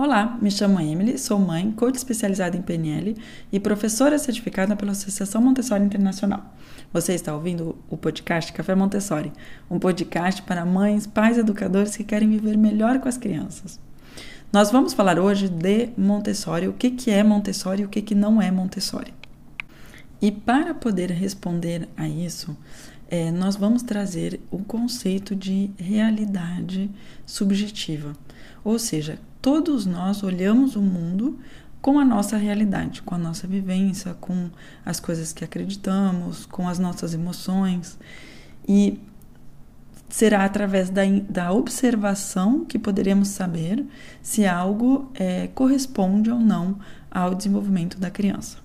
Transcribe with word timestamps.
Olá, 0.00 0.38
me 0.40 0.48
chamo 0.48 0.78
Emily, 0.78 1.18
sou 1.18 1.40
mãe, 1.40 1.72
coach 1.72 1.96
especializada 1.96 2.56
em 2.56 2.62
PNL 2.62 3.16
e 3.50 3.58
professora 3.58 4.16
certificada 4.16 4.76
pela 4.76 4.92
Associação 4.92 5.42
Montessori 5.42 5.82
Internacional. 5.82 6.54
Você 6.92 7.14
está 7.14 7.34
ouvindo 7.34 7.76
o 7.90 7.96
podcast 7.96 8.52
Café 8.52 8.76
Montessori, 8.76 9.32
um 9.68 9.76
podcast 9.76 10.40
para 10.42 10.64
mães, 10.64 11.04
pais 11.04 11.36
educadores 11.36 11.96
que 11.96 12.04
querem 12.04 12.30
viver 12.30 12.56
melhor 12.56 13.00
com 13.00 13.08
as 13.08 13.18
crianças. 13.18 13.80
Nós 14.52 14.70
vamos 14.70 14.94
falar 14.94 15.18
hoje 15.18 15.48
de 15.48 15.88
Montessori, 15.98 16.68
o 16.68 16.74
que, 16.74 16.92
que 16.92 17.10
é 17.10 17.24
Montessori 17.24 17.82
e 17.82 17.84
o 17.84 17.88
que, 17.88 18.00
que 18.00 18.14
não 18.14 18.40
é 18.40 18.52
Montessori. 18.52 19.12
E 20.22 20.30
para 20.30 20.74
poder 20.74 21.10
responder 21.10 21.88
a 21.96 22.08
isso, 22.08 22.56
é, 23.10 23.32
nós 23.32 23.56
vamos 23.56 23.82
trazer 23.82 24.38
o 24.48 24.58
conceito 24.58 25.34
de 25.34 25.72
realidade 25.76 26.88
subjetiva. 27.26 28.12
Ou 28.62 28.78
seja, 28.78 29.18
todos 29.40 29.86
nós 29.86 30.22
olhamos 30.22 30.76
o 30.76 30.80
mundo 30.80 31.38
com 31.80 31.98
a 31.98 32.04
nossa 32.04 32.36
realidade, 32.36 33.02
com 33.02 33.14
a 33.14 33.18
nossa 33.18 33.46
vivência, 33.46 34.14
com 34.14 34.50
as 34.84 34.98
coisas 34.98 35.32
que 35.32 35.44
acreditamos, 35.44 36.44
com 36.46 36.68
as 36.68 36.78
nossas 36.78 37.14
emoções. 37.14 37.98
E 38.66 39.00
será 40.08 40.44
através 40.44 40.90
da, 40.90 41.02
da 41.28 41.52
observação 41.52 42.64
que 42.64 42.78
poderemos 42.78 43.28
saber 43.28 43.84
se 44.22 44.46
algo 44.46 45.10
é, 45.14 45.48
corresponde 45.48 46.30
ou 46.30 46.40
não 46.40 46.78
ao 47.10 47.34
desenvolvimento 47.34 47.98
da 47.98 48.10
criança. 48.10 48.58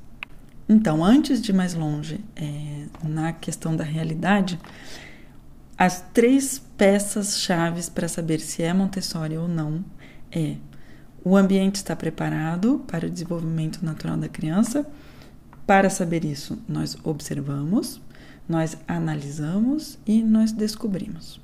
Então, 0.67 1.03
antes 1.03 1.41
de 1.41 1.51
ir 1.51 1.53
mais 1.53 1.73
longe 1.73 2.23
é, 2.35 2.85
na 3.03 3.33
questão 3.33 3.75
da 3.75 3.83
realidade, 3.83 4.57
as 5.77 6.01
três 6.13 6.59
peças 6.77 7.39
chaves 7.39 7.89
para 7.89 8.07
saber 8.07 8.39
se 8.39 8.63
é 8.63 8.73
Montessori 8.73 9.37
ou 9.37 9.47
não 9.47 9.83
é 10.33 10.57
o 11.25 11.37
ambiente 11.37 11.75
está 11.75 11.95
preparado 11.95 12.83
para 12.85 13.07
o 13.07 13.09
desenvolvimento 13.09 13.83
natural 13.83 14.17
da 14.17 14.27
criança. 14.27 14.85
Para 15.65 15.89
saber 15.89 16.25
isso, 16.25 16.61
nós 16.67 16.97
observamos, 17.01 18.01
nós 18.47 18.77
analisamos 18.85 19.97
e 20.05 20.21
nós 20.21 20.51
descobrimos. 20.51 21.39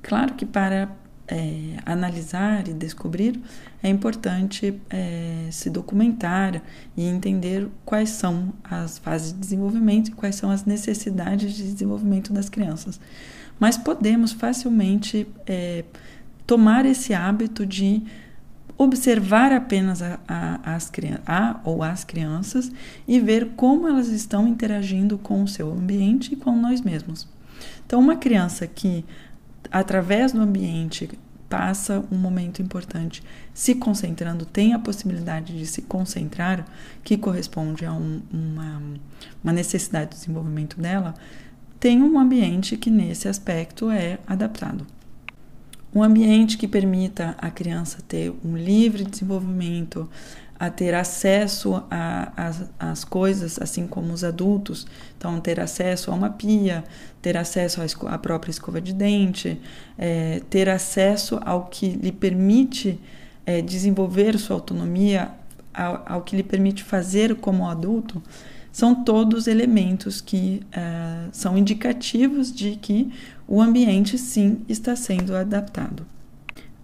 Claro 0.00 0.32
que 0.32 0.46
para 0.46 0.88
é, 1.28 1.76
analisar 1.84 2.66
e 2.68 2.72
descobrir, 2.72 3.38
é 3.82 3.88
importante 3.90 4.80
é, 4.88 5.48
se 5.50 5.68
documentar 5.68 6.62
e 6.96 7.04
entender 7.04 7.68
quais 7.84 8.08
são 8.08 8.54
as 8.64 8.96
fases 8.96 9.34
de 9.34 9.38
desenvolvimento 9.40 10.08
e 10.08 10.12
quais 10.12 10.36
são 10.36 10.50
as 10.50 10.64
necessidades 10.64 11.52
de 11.52 11.64
desenvolvimento 11.64 12.32
das 12.32 12.48
crianças. 12.48 12.98
Mas 13.58 13.76
podemos 13.76 14.32
facilmente 14.32 15.28
é, 15.46 15.84
tomar 16.50 16.84
esse 16.84 17.14
hábito 17.14 17.64
de 17.64 18.02
observar 18.76 19.52
apenas 19.52 20.02
a, 20.02 20.18
a, 20.26 20.74
as, 20.74 20.90
a 21.24 21.60
ou 21.62 21.80
as 21.80 22.02
crianças 22.02 22.72
e 23.06 23.20
ver 23.20 23.50
como 23.54 23.86
elas 23.86 24.08
estão 24.08 24.48
interagindo 24.48 25.16
com 25.16 25.44
o 25.44 25.46
seu 25.46 25.70
ambiente 25.70 26.32
e 26.32 26.36
com 26.36 26.56
nós 26.56 26.80
mesmos. 26.80 27.28
Então, 27.86 28.00
uma 28.00 28.16
criança 28.16 28.66
que 28.66 29.04
através 29.70 30.32
do 30.32 30.40
ambiente, 30.40 31.08
passa 31.48 32.04
um 32.10 32.16
momento 32.16 32.60
importante 32.60 33.22
se 33.54 33.76
concentrando, 33.76 34.44
tem 34.44 34.72
a 34.72 34.78
possibilidade 34.80 35.56
de 35.56 35.66
se 35.66 35.82
concentrar, 35.82 36.66
que 37.04 37.16
corresponde 37.16 37.86
a 37.86 37.92
um, 37.92 38.22
uma, 38.32 38.82
uma 39.44 39.52
necessidade 39.52 40.10
de 40.10 40.16
desenvolvimento 40.16 40.80
dela, 40.80 41.14
tem 41.78 42.02
um 42.02 42.18
ambiente 42.18 42.76
que 42.76 42.90
nesse 42.90 43.28
aspecto 43.28 43.88
é 43.88 44.18
adaptado. 44.26 44.84
Um 45.94 46.02
ambiente 46.02 46.56
que 46.56 46.68
permita 46.68 47.34
a 47.38 47.50
criança 47.50 47.98
ter 48.06 48.32
um 48.44 48.56
livre 48.56 49.04
desenvolvimento, 49.04 50.08
a 50.60 50.68
ter 50.68 50.94
acesso 50.94 51.82
às 52.78 53.02
coisas, 53.02 53.58
assim 53.58 53.86
como 53.86 54.12
os 54.12 54.22
adultos. 54.22 54.86
Então, 55.16 55.40
ter 55.40 55.58
acesso 55.58 56.10
a 56.10 56.14
uma 56.14 56.28
pia, 56.28 56.84
ter 57.22 57.34
acesso 57.34 57.80
à 58.06 58.18
própria 58.18 58.50
escova 58.50 58.78
de 58.78 58.92
dente, 58.92 59.58
é, 59.96 60.42
ter 60.50 60.68
acesso 60.68 61.40
ao 61.46 61.64
que 61.64 61.88
lhe 61.88 62.12
permite 62.12 63.00
é, 63.46 63.62
desenvolver 63.62 64.38
sua 64.38 64.56
autonomia, 64.56 65.30
ao, 65.72 66.02
ao, 66.06 66.22
que 66.22 66.36
lhe 66.36 66.42
permite 66.42 66.84
fazer 66.84 67.36
como 67.36 67.66
adulto, 67.66 68.22
são 68.70 69.02
todos 69.02 69.46
elementos 69.46 70.20
que 70.20 70.62
é, 70.72 71.28
são 71.32 71.56
indicativos 71.56 72.52
de 72.52 72.76
que 72.76 73.10
o 73.50 73.60
ambiente 73.60 74.16
sim 74.16 74.64
está 74.68 74.94
sendo 74.94 75.34
adaptado. 75.34 76.06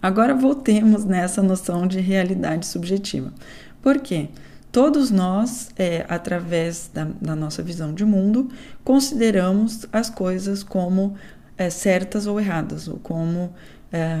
Agora 0.01 0.35
voltemos 0.35 1.05
nessa 1.05 1.41
noção 1.41 1.87
de 1.87 1.99
realidade 2.01 2.67
subjetiva. 2.67 3.33
Por 3.81 3.99
quê? 3.99 4.27
Todos 4.69 5.09
nós, 5.09 5.69
é, 5.77 6.05
através 6.09 6.91
da, 6.93 7.07
da, 7.21 7.35
nossa 7.35 7.63
visão 7.63 7.93
de 7.93 8.03
mundo, 8.03 8.49
consideramos 8.83 9.87
as 9.93 10.09
coisas 10.09 10.61
como 10.61 11.15
é, 11.57 11.69
certas 11.69 12.27
ou 12.27 12.39
erradas, 12.39 12.87
ou 12.87 12.99
como 12.99 13.53
é, 13.91 14.17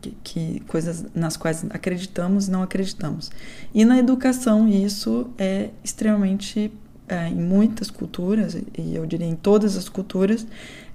que, 0.00 0.16
que, 0.22 0.60
coisas 0.68 1.06
nas 1.14 1.36
quais 1.38 1.64
acreditamos 1.70 2.48
e 2.48 2.50
não 2.50 2.62
acreditamos. 2.62 3.30
E 3.74 3.84
na 3.84 3.98
educação 3.98 4.68
isso 4.68 5.30
é 5.38 5.70
extremamente, 5.82 6.70
é, 7.08 7.28
em 7.28 7.40
muitas 7.40 7.90
culturas, 7.90 8.54
e 8.54 8.94
eu 8.94 9.06
diria 9.06 9.26
em 9.26 9.36
todas 9.36 9.76
as 9.76 9.88
culturas, 9.88 10.46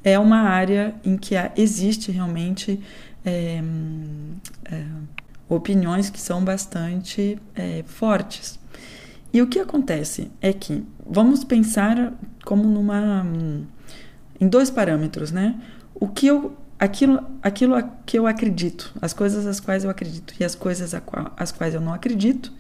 é 0.04 0.18
uma 0.20 0.42
área 0.42 0.94
em 1.04 1.18
que 1.18 1.36
existe 1.56 2.12
realmente 2.12 2.80
é, 3.26 3.62
é, 4.66 4.86
opiniões 5.48 6.10
que 6.10 6.20
são 6.20 6.44
bastante 6.44 7.40
é, 7.56 7.84
fortes. 7.86 8.60
E 9.34 9.42
o 9.42 9.48
que 9.48 9.60
acontece 9.60 10.30
é 10.42 10.54
que 10.54 10.86
vamos 11.06 11.44
pensar 11.44 12.14
como 12.46 12.64
numa 12.64 13.26
em 14.40 14.48
dois 14.48 14.70
parâmetros, 14.70 15.32
né? 15.32 15.60
O 15.96 16.08
que 16.08 16.28
eu 16.28 16.56
aquilo 16.78 17.20
aquilo 17.42 17.76
que 18.06 18.20
eu 18.20 18.28
acredito, 18.28 18.94
as 19.02 19.14
coisas 19.14 19.48
às 19.48 19.60
quais 19.60 19.84
eu 19.84 19.90
acredito 19.90 20.36
e 20.40 20.44
as 20.44 20.54
coisas 20.54 20.94
às 21.38 21.52
quais 21.52 21.74
eu 21.74 21.82
não 21.82 21.94
acredito, 21.94 22.52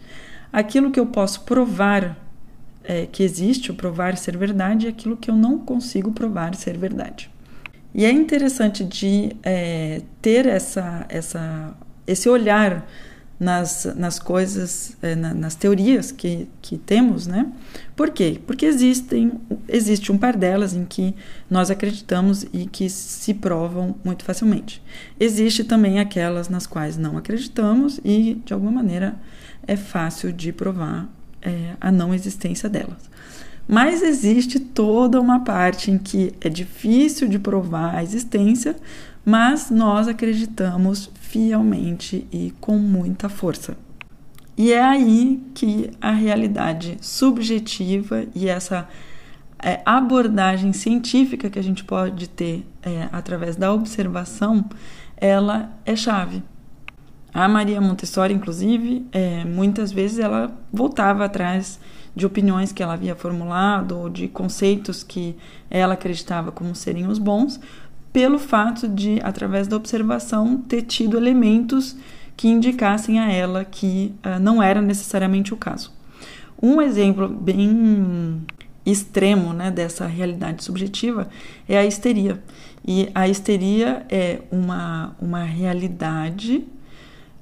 aquilo 0.51 0.91
que 0.91 0.99
eu 0.99 1.05
posso 1.05 1.41
provar 1.41 2.17
é, 2.83 3.05
que 3.05 3.23
existe, 3.23 3.71
ou 3.71 3.77
provar 3.77 4.17
ser 4.17 4.37
verdade, 4.37 4.85
e 4.85 4.89
aquilo 4.89 5.17
que 5.17 5.29
eu 5.29 5.35
não 5.35 5.59
consigo 5.59 6.11
provar 6.11 6.55
ser 6.55 6.77
verdade. 6.77 7.29
E 7.93 8.05
é 8.05 8.11
interessante 8.11 8.83
de 8.83 9.35
é, 9.43 10.01
ter 10.21 10.47
essa, 10.47 11.05
essa 11.09 11.75
esse 12.07 12.27
olhar 12.27 12.85
nas, 13.39 13.85
nas 13.95 14.19
coisas, 14.19 14.95
é, 15.01 15.15
na, 15.15 15.33
nas 15.33 15.55
teorias 15.55 16.11
que, 16.11 16.47
que 16.61 16.77
temos, 16.77 17.27
né? 17.27 17.51
Por 17.95 18.09
quê? 18.11 18.39
Porque 18.45 18.65
existem, 18.65 19.33
existe 19.67 20.11
um 20.11 20.17
par 20.17 20.37
delas 20.37 20.73
em 20.73 20.85
que 20.85 21.13
nós 21.49 21.69
acreditamos 21.69 22.45
e 22.53 22.65
que 22.65 22.89
se 22.89 23.33
provam 23.33 23.95
muito 24.03 24.23
facilmente. 24.23 24.81
Existe 25.19 25.63
também 25.63 25.99
aquelas 25.99 26.47
nas 26.47 26.65
quais 26.65 26.97
não 26.97 27.17
acreditamos 27.17 27.99
e, 28.03 28.41
de 28.45 28.53
alguma 28.53 28.71
maneira, 28.71 29.15
é 29.67 29.75
fácil 29.75 30.31
de 30.31 30.51
provar 30.53 31.09
é, 31.43 31.75
a 31.79 31.91
não 31.91 32.13
existência 32.13 32.69
delas. 32.69 33.11
Mas 33.67 34.01
existe 34.01 34.59
toda 34.59 35.21
uma 35.21 35.39
parte 35.39 35.91
em 35.91 35.97
que 35.97 36.33
é 36.41 36.49
difícil 36.49 37.27
de 37.27 37.39
provar 37.39 37.95
a 37.95 38.03
existência, 38.03 38.75
mas 39.25 39.69
nós 39.69 40.07
acreditamos 40.07 41.09
fielmente 41.15 42.27
e 42.31 42.53
com 42.59 42.77
muita 42.77 43.29
força. 43.29 43.77
E 44.57 44.71
é 44.71 44.83
aí 44.83 45.41
que 45.55 45.89
a 45.99 46.11
realidade 46.11 46.97
subjetiva 47.01 48.25
e 48.35 48.47
essa 48.47 48.87
é, 49.57 49.81
abordagem 49.85 50.73
científica 50.73 51.49
que 51.49 51.57
a 51.57 51.63
gente 51.63 51.83
pode 51.83 52.27
ter 52.29 52.67
é, 52.83 53.07
através 53.11 53.55
da 53.55 53.73
observação, 53.73 54.65
ela 55.17 55.71
é 55.85 55.95
chave. 55.95 56.43
A 57.33 57.47
Maria 57.47 57.81
Montessori, 57.81 58.33
inclusive, 58.33 59.05
é, 59.11 59.43
muitas 59.43 59.91
vezes 59.91 60.19
ela 60.19 60.55
voltava 60.71 61.25
atrás 61.25 61.79
de 62.15 62.27
opiniões 62.27 62.71
que 62.71 62.83
ela 62.83 62.93
havia 62.93 63.15
formulado 63.15 63.97
ou 63.97 64.09
de 64.09 64.27
conceitos 64.27 65.01
que 65.01 65.35
ela 65.69 65.95
acreditava 65.95 66.51
como 66.51 66.75
serem 66.75 67.07
os 67.07 67.17
bons, 67.17 67.59
pelo 68.11 68.37
fato 68.37 68.87
de, 68.87 69.19
através 69.23 69.67
da 69.67 69.75
observação, 69.75 70.57
ter 70.57 70.83
tido 70.83 71.17
elementos 71.17 71.95
que 72.37 72.47
indicassem 72.47 73.19
a 73.19 73.31
ela 73.31 73.65
que 73.65 74.13
uh, 74.23 74.39
não 74.39 74.61
era 74.61 74.79
necessariamente 74.79 75.53
o 75.53 75.57
caso. 75.57 75.91
Um 76.61 76.79
exemplo 76.79 77.27
bem 77.27 78.45
extremo 78.85 79.53
né, 79.53 79.71
dessa 79.71 80.05
realidade 80.05 80.63
subjetiva 80.63 81.27
é 81.67 81.79
a 81.79 81.85
histeria. 81.85 82.41
E 82.85 83.09
a 83.15 83.27
histeria 83.27 84.05
é 84.09 84.41
uma, 84.51 85.15
uma 85.19 85.43
realidade 85.43 86.65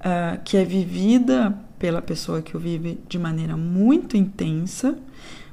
uh, 0.01 0.41
que 0.43 0.57
é 0.57 0.65
vivida 0.65 1.57
pela 1.79 2.01
pessoa 2.01 2.41
que 2.41 2.55
o 2.55 2.59
vive 2.59 2.99
de 3.07 3.17
maneira 3.17 3.55
muito 3.55 4.17
intensa, 4.17 4.97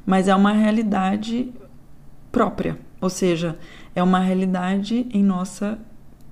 mas 0.04 0.28
é 0.28 0.34
uma 0.34 0.52
realidade 0.52 1.52
própria, 2.30 2.78
ou 3.00 3.08
seja, 3.08 3.58
é 3.94 4.02
uma 4.02 4.18
realidade 4.18 5.06
em 5.10 5.22
nossa, 5.22 5.78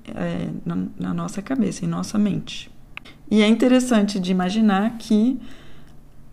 é, 0.06 0.48
na, 0.64 0.86
na 0.98 1.14
nossa 1.14 1.40
cabeça, 1.40 1.84
em 1.84 1.88
nossa 1.88 2.18
mente. 2.18 2.70
E 3.30 3.42
é 3.42 3.48
interessante 3.48 4.20
de 4.20 4.30
imaginar 4.30 4.98
que 4.98 5.40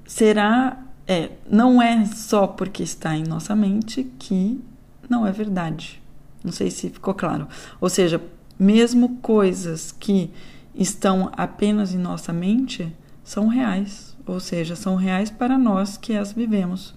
será, 0.06 0.78
é, 1.08 1.32
não 1.50 1.82
é 1.82 2.06
só 2.06 2.46
porque 2.46 2.84
está 2.84 3.16
em 3.16 3.24
nossa 3.24 3.56
mente 3.56 4.04
que 4.20 4.62
não 5.10 5.26
é 5.26 5.32
verdade. 5.32 6.02
Não 6.44 6.52
sei 6.52 6.70
se 6.70 6.90
ficou 6.90 7.14
claro. 7.14 7.48
Ou 7.80 7.90
seja, 7.90 8.22
mesmo 8.60 9.18
coisas 9.22 9.92
que 9.92 10.30
estão 10.76 11.32
apenas 11.36 11.94
em 11.94 11.98
nossa 11.98 12.34
mente 12.34 12.92
são 13.24 13.48
reais, 13.48 14.16
ou 14.26 14.40
seja, 14.40 14.76
são 14.76 14.96
reais 14.96 15.30
para 15.30 15.58
nós 15.58 15.98
que 15.98 16.16
as 16.16 16.34
vivemos. 16.34 16.94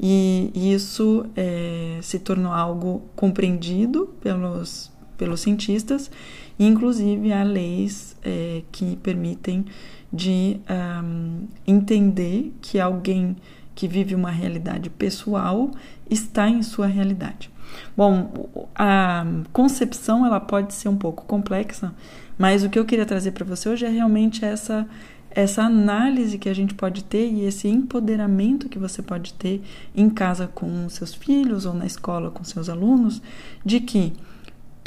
E 0.00 0.52
isso 0.54 1.26
é, 1.34 1.98
se 2.02 2.18
tornou 2.20 2.52
algo 2.52 3.02
compreendido 3.16 4.14
pelos, 4.20 4.92
pelos 5.16 5.40
cientistas, 5.40 6.10
inclusive 6.58 7.32
há 7.32 7.42
leis 7.42 8.16
é, 8.22 8.62
que 8.70 8.96
permitem 8.96 9.64
de 10.12 10.60
um, 11.04 11.46
entender 11.66 12.52
que 12.62 12.78
alguém 12.78 13.36
que 13.74 13.86
vive 13.86 14.14
uma 14.14 14.30
realidade 14.30 14.88
pessoal 14.90 15.70
está 16.08 16.48
em 16.48 16.62
sua 16.62 16.86
realidade. 16.86 17.50
Bom, 17.96 18.66
a 18.74 19.24
concepção 19.52 20.24
ela 20.24 20.40
pode 20.40 20.74
ser 20.74 20.88
um 20.88 20.96
pouco 20.96 21.24
complexa, 21.24 21.92
mas 22.38 22.62
o 22.64 22.70
que 22.70 22.78
eu 22.78 22.84
queria 22.84 23.06
trazer 23.06 23.32
para 23.32 23.44
você 23.44 23.68
hoje 23.68 23.86
é 23.86 23.88
realmente 23.88 24.44
essa 24.44 24.86
essa 25.30 25.62
análise 25.62 26.38
que 26.38 26.48
a 26.48 26.54
gente 26.54 26.74
pode 26.74 27.04
ter 27.04 27.30
e 27.30 27.44
esse 27.44 27.68
empoderamento 27.68 28.68
que 28.68 28.78
você 28.78 29.02
pode 29.02 29.34
ter 29.34 29.62
em 29.94 30.08
casa 30.08 30.48
com 30.52 30.88
seus 30.88 31.14
filhos 31.14 31.66
ou 31.66 31.74
na 31.74 31.86
escola 31.86 32.30
com 32.30 32.42
seus 32.42 32.68
alunos, 32.68 33.20
de 33.64 33.78
que 33.78 34.14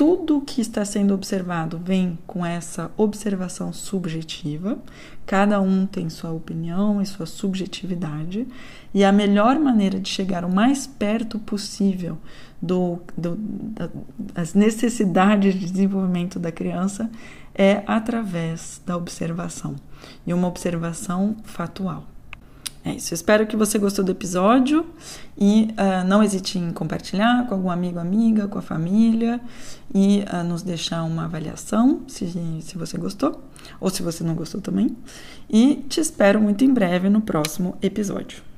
tudo 0.01 0.41
que 0.41 0.61
está 0.61 0.83
sendo 0.83 1.13
observado 1.13 1.77
vem 1.77 2.17
com 2.25 2.43
essa 2.43 2.89
observação 2.97 3.71
subjetiva, 3.71 4.79
cada 5.27 5.61
um 5.61 5.85
tem 5.85 6.09
sua 6.09 6.31
opinião 6.31 6.99
e 6.99 7.05
sua 7.05 7.27
subjetividade, 7.27 8.47
e 8.95 9.03
a 9.03 9.11
melhor 9.11 9.59
maneira 9.59 9.99
de 9.99 10.09
chegar 10.09 10.43
o 10.43 10.51
mais 10.51 10.87
perto 10.87 11.37
possível 11.37 12.17
do, 12.59 12.99
do, 13.15 13.37
das 14.17 14.55
necessidades 14.55 15.53
de 15.53 15.67
desenvolvimento 15.71 16.39
da 16.39 16.51
criança 16.51 17.07
é 17.53 17.83
através 17.85 18.81
da 18.83 18.97
observação 18.97 19.75
e 20.25 20.33
uma 20.33 20.47
observação 20.47 21.35
fatual. 21.43 22.10
É 22.83 22.93
isso. 22.93 23.13
Espero 23.13 23.45
que 23.45 23.55
você 23.55 23.77
gostou 23.77 24.03
do 24.03 24.11
episódio 24.11 24.85
e 25.37 25.69
uh, 25.71 26.07
não 26.07 26.23
hesite 26.23 26.57
em 26.57 26.71
compartilhar 26.71 27.45
com 27.47 27.53
algum 27.53 27.69
amigo, 27.69 27.99
amiga, 27.99 28.47
com 28.47 28.57
a 28.57 28.61
família 28.61 29.39
e 29.93 30.23
uh, 30.33 30.43
nos 30.43 30.63
deixar 30.63 31.03
uma 31.03 31.25
avaliação 31.25 32.01
se, 32.07 32.27
se 32.61 32.77
você 32.77 32.97
gostou 32.97 33.43
ou 33.79 33.89
se 33.89 34.01
você 34.01 34.23
não 34.23 34.33
gostou 34.33 34.59
também. 34.61 34.97
E 35.47 35.85
te 35.87 35.99
espero 35.99 36.41
muito 36.41 36.63
em 36.63 36.73
breve 36.73 37.07
no 37.07 37.21
próximo 37.21 37.77
episódio. 37.83 38.50